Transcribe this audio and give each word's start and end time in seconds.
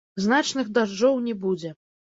Значных 0.23 0.73
дажджоў 0.79 1.23
не 1.29 1.39
будзе. 1.47 1.77